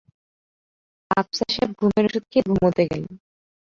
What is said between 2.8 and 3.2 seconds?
গেলেন।